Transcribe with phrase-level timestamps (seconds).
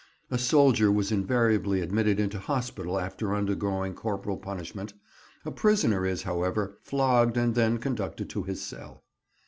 [0.31, 4.93] A soldier was invariably admitted into hospital after undergoing corporal punishment;
[5.45, 9.03] a prisoner is, however, flogged and then conducted to his cell.